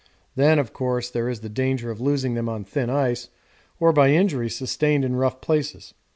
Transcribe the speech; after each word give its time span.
Then, 0.33 0.57
of 0.57 0.73
course, 0.73 1.11
there 1.11 1.29
is 1.29 1.41
the 1.41 1.47
danger 1.49 1.91
of 1.91 2.01
losing 2.01 2.33
them 2.33 2.49
on 2.49 2.63
thin 2.63 2.89
ice 2.89 3.29
or 3.79 3.93
by 3.93 4.09
injury 4.13 4.49
sustained 4.49 5.05
in 5.05 5.15
rough 5.15 5.41
places. 5.41 5.93